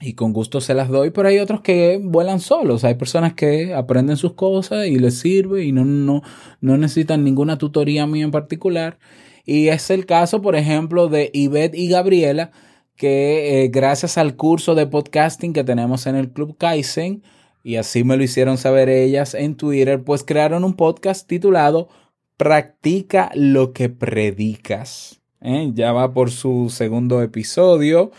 [0.04, 2.84] y con gusto se las doy, pero hay otros que vuelan solos.
[2.84, 6.22] Hay personas que aprenden sus cosas y les sirve y no, no,
[6.62, 9.00] no necesitan ninguna tutoría mía en particular.
[9.46, 12.52] Y es el caso, por ejemplo, de Ivette y Gabriela,
[12.96, 17.24] que eh, gracias al curso de podcasting que tenemos en el Club Kaizen,
[17.64, 21.88] y así me lo hicieron saber ellas en Twitter, pues crearon un podcast titulado
[22.36, 25.22] Practica lo que predicas.
[25.40, 25.72] ¿eh?
[25.74, 28.12] Ya va por su segundo episodio.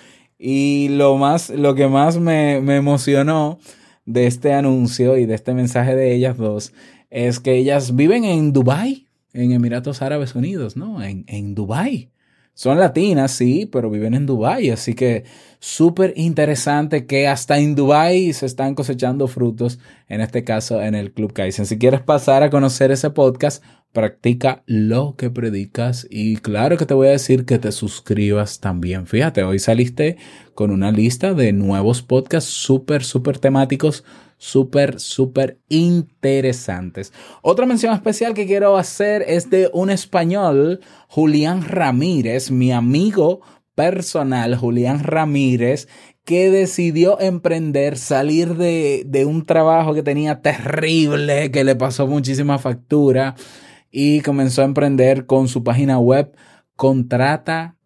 [0.47, 3.59] Y lo más, lo que más me, me emocionó
[4.05, 6.75] de este anuncio y de este mensaje de ellas dos
[7.09, 11.03] es que ellas viven en Dubai, en Emiratos Árabes Unidos, ¿no?
[11.03, 12.11] En, en Dubai.
[12.53, 15.25] Son latinas, sí, pero viven en Dubai, así que
[15.61, 19.79] súper interesante que hasta en Dubai se están cosechando frutos,
[20.09, 21.65] en este caso en el Club Kaizen.
[21.65, 26.95] Si quieres pasar a conocer ese podcast, practica lo que predicas y claro que te
[26.95, 29.07] voy a decir que te suscribas también.
[29.07, 30.19] Fíjate, hoy saliste
[30.53, 34.05] con una lista de nuevos podcasts súper, súper temáticos,
[34.37, 37.13] súper, súper interesantes.
[37.41, 43.43] Otra mención especial que quiero hacer es de un español, Julián Ramírez, mi amigo
[43.77, 45.87] personal, Julián Ramírez,
[46.25, 52.59] que decidió emprender, salir de, de un trabajo que tenía terrible, que le pasó muchísima
[52.59, 53.37] factura
[53.97, 56.35] y comenzó a emprender con su página web
[56.75, 57.77] contrata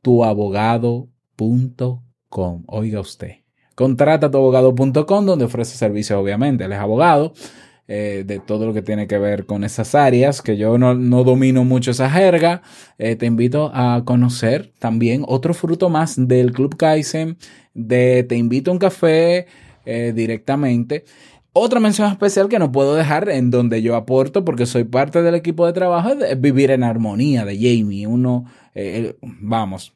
[0.00, 2.64] tuabogado.com.
[2.66, 3.32] Oiga usted,
[3.74, 7.34] contrata donde ofrece servicios obviamente, él es abogado
[7.88, 11.24] eh, de todo lo que tiene que ver con esas áreas, que yo no, no
[11.24, 12.62] domino mucho esa jerga.
[12.96, 17.36] Eh, te invito a conocer también otro fruto más del Club Kaizen,
[17.74, 19.46] de Te invito a un café
[19.84, 21.04] eh, directamente.
[21.52, 25.34] Otra mención especial que no puedo dejar en donde yo aporto porque soy parte del
[25.34, 28.06] equipo de trabajo es Vivir en Armonía de Jamie.
[28.06, 28.44] Uno,
[28.74, 29.92] eh, vamos,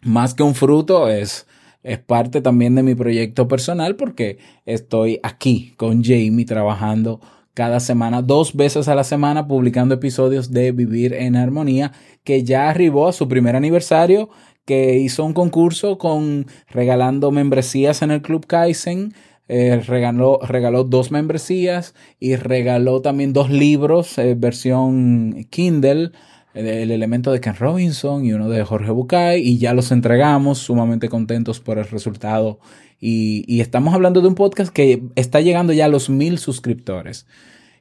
[0.00, 1.46] más que un fruto es,
[1.82, 7.20] es parte también de mi proyecto personal porque estoy aquí con Jamie trabajando
[7.52, 11.92] cada semana, dos veces a la semana, publicando episodios de Vivir en Armonía
[12.24, 14.30] que ya arribó a su primer aniversario
[14.64, 19.12] que hizo un concurso con regalando membresías en el Club Kaizen
[19.48, 26.12] eh, regaló, regaló dos membresías y regaló también dos libros, eh, versión Kindle,
[26.54, 30.58] el, el elemento de Ken Robinson y uno de Jorge Bucay, y ya los entregamos,
[30.58, 32.60] sumamente contentos por el resultado.
[33.00, 37.26] Y, y estamos hablando de un podcast que está llegando ya a los mil suscriptores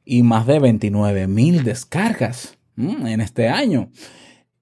[0.06, 3.90] y más de 29 mil descargas mm, en este año.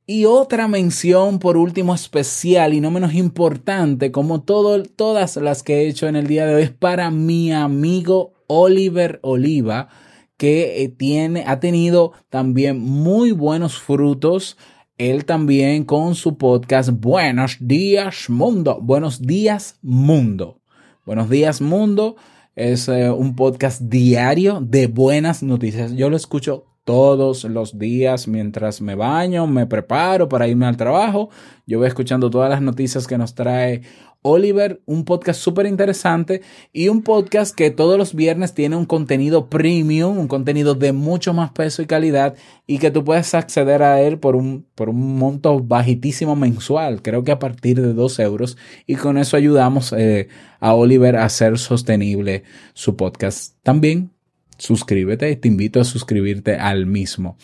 [0.07, 5.87] Y otra mención por último especial y no menos importante, como todas las que he
[5.87, 9.89] hecho en el día de hoy, es para mi amigo Oliver Oliva,
[10.37, 14.57] que eh, tiene, ha tenido también muy buenos frutos.
[14.99, 18.77] Él también con su podcast Buenos días mundo.
[18.83, 20.61] Buenos días mundo.
[21.03, 22.15] Buenos días mundo.
[22.55, 25.93] Es eh, un podcast diario de buenas noticias.
[25.93, 31.29] Yo lo escucho todos los días mientras me baño, me preparo para irme al trabajo.
[31.65, 33.81] Yo voy escuchando todas las noticias que nos trae
[34.27, 36.41] Oliver, un podcast súper interesante
[36.73, 41.31] y un podcast que todos los viernes tiene un contenido premium, un contenido de mucho
[41.33, 45.17] más peso y calidad y que tú puedes acceder a él por un, por un
[45.17, 48.57] monto bajitísimo mensual, creo que a partir de dos euros
[48.87, 50.27] y con eso ayudamos eh,
[50.59, 53.53] a Oliver a hacer sostenible su podcast.
[53.61, 54.14] También
[54.57, 57.37] suscríbete, te invito a suscribirte al mismo.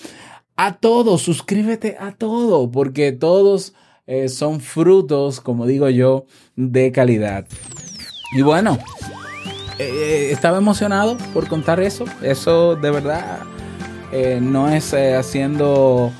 [0.55, 3.73] A todo, suscríbete a todo, porque todos
[4.07, 7.47] eh, son frutos, como digo yo, de calidad.
[8.33, 8.77] Y bueno,
[9.79, 12.05] eh, estaba emocionado por contar eso.
[12.21, 13.39] Eso de verdad
[14.11, 16.11] eh, no es eh, haciendo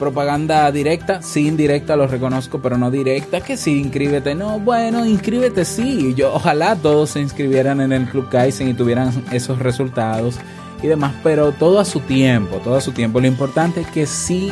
[0.00, 5.64] propaganda directa, sí indirecta lo reconozco, pero no directa, que sí, inscríbete, no, bueno, inscríbete
[5.64, 10.36] sí, yo ojalá todos se inscribieran en el Club Kaizen y tuvieran esos resultados
[10.82, 14.06] y demás, pero todo a su tiempo, todo a su tiempo, lo importante es que
[14.06, 14.50] sí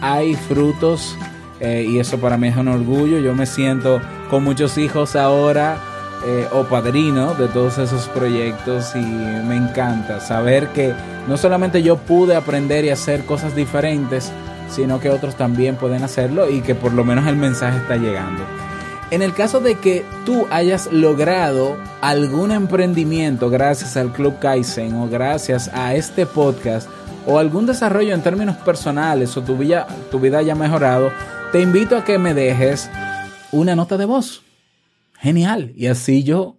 [0.00, 1.16] hay frutos
[1.60, 5.78] eh, y eso para mí es un orgullo, yo me siento con muchos hijos ahora
[6.26, 10.92] eh, o padrino de todos esos proyectos y me encanta saber que
[11.28, 14.32] no solamente yo pude aprender y hacer cosas diferentes,
[14.70, 18.44] sino que otros también pueden hacerlo y que por lo menos el mensaje está llegando.
[19.10, 25.08] En el caso de que tú hayas logrado algún emprendimiento gracias al Club Kaizen o
[25.08, 26.88] gracias a este podcast
[27.26, 31.10] o algún desarrollo en términos personales o tu vida, tu vida haya mejorado,
[31.52, 32.90] te invito a que me dejes
[33.50, 34.42] una nota de voz.
[35.18, 35.72] Genial.
[35.74, 36.57] Y así yo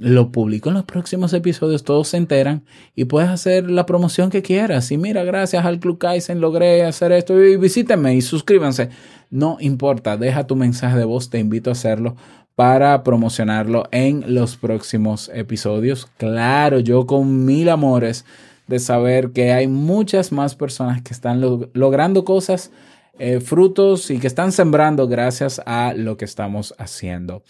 [0.00, 2.62] lo publico en los próximos episodios, todos se enteran
[2.96, 4.90] y puedes hacer la promoción que quieras.
[4.90, 8.88] Y mira, gracias al Club Kaizen logré hacer esto y visítenme y suscríbanse.
[9.28, 12.16] No importa, deja tu mensaje de voz, te invito a hacerlo
[12.54, 16.08] para promocionarlo en los próximos episodios.
[16.16, 18.24] Claro, yo con mil amores
[18.68, 22.70] de saber que hay muchas más personas que están log- logrando cosas,
[23.18, 27.42] eh, frutos y que están sembrando gracias a lo que estamos haciendo.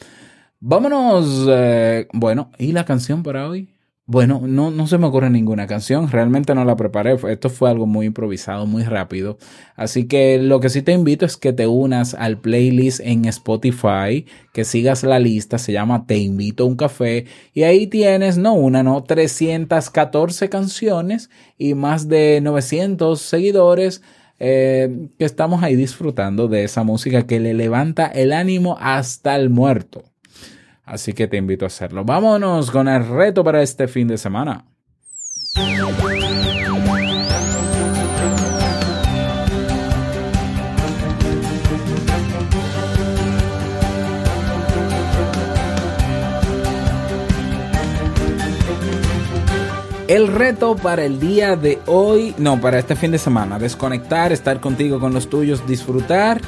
[0.63, 3.71] Vámonos, eh, bueno, ¿y la canción para hoy?
[4.05, 7.87] Bueno, no, no se me ocurre ninguna canción, realmente no la preparé, esto fue algo
[7.87, 9.39] muy improvisado, muy rápido.
[9.75, 14.27] Así que lo que sí te invito es que te unas al playlist en Spotify,
[14.53, 18.53] que sigas la lista, se llama Te invito a un café, y ahí tienes, no
[18.53, 24.03] una, no, 314 canciones y más de 900 seguidores
[24.39, 29.49] eh, que estamos ahí disfrutando de esa música que le levanta el ánimo hasta el
[29.49, 30.10] muerto.
[30.91, 32.05] Así que te invito a hacerlo.
[32.05, 34.64] Vámonos con el reto para este fin de semana.
[50.09, 54.59] El reto para el día de hoy, no, para este fin de semana, desconectar, estar
[54.59, 56.41] contigo con los tuyos, disfrutar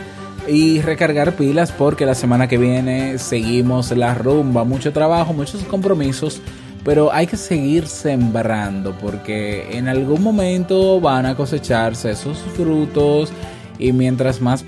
[0.48, 6.40] y recargar pilas porque la semana que viene seguimos la rumba, mucho trabajo, muchos compromisos,
[6.84, 13.32] pero hay que seguir sembrando porque en algún momento van a cosecharse esos frutos
[13.78, 14.62] y mientras más,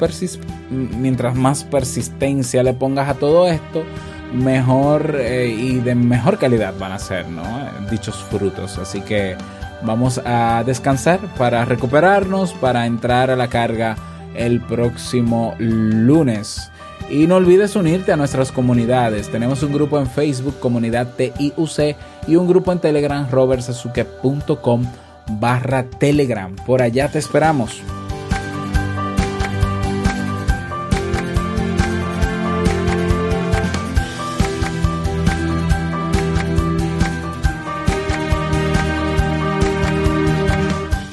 [1.65, 3.85] persistencia le pongas a todo esto,
[4.33, 7.45] mejor eh, y de mejor calidad van a ser, ¿no?
[7.91, 8.79] Dichos frutos.
[8.79, 9.37] Así que
[9.83, 13.97] vamos a descansar para recuperarnos, para entrar a la carga
[14.35, 16.71] el próximo lunes.
[17.11, 19.29] Y no olvides unirte a nuestras comunidades.
[19.29, 24.87] Tenemos un grupo en Facebook, comunidad TIUC, y un grupo en Telegram, robertsazuke.com
[25.33, 26.55] barra Telegram.
[26.67, 27.83] Por allá te esperamos.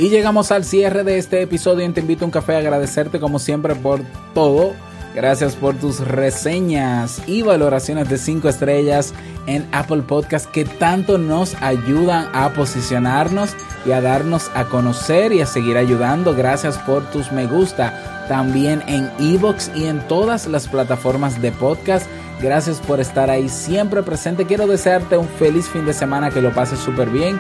[0.02, 3.20] Y llegamos al cierre de este episodio en Te invito a un café a agradecerte
[3.20, 4.02] como siempre por
[4.34, 4.74] todo.
[5.14, 9.14] Gracias por tus reseñas y valoraciones de 5 estrellas
[9.46, 13.52] en Apple Podcast que tanto nos ayudan a posicionarnos
[13.86, 16.34] y a darnos a conocer y a seguir ayudando.
[16.34, 18.26] Gracias por tus me gusta.
[18.28, 22.08] También en Evox y en todas las plataformas de podcast.
[22.42, 24.48] Gracias por estar ahí siempre presente.
[24.48, 27.38] Quiero desearte un feliz fin de semana, que lo pases súper bien.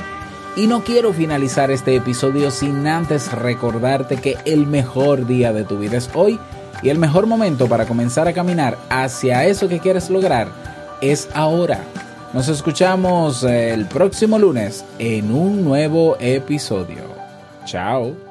[0.55, 5.77] Y no quiero finalizar este episodio sin antes recordarte que el mejor día de tu
[5.77, 6.39] vida es hoy
[6.83, 10.49] y el mejor momento para comenzar a caminar hacia eso que quieres lograr
[10.99, 11.79] es ahora.
[12.33, 17.03] Nos escuchamos el próximo lunes en un nuevo episodio.
[17.65, 18.30] Chao.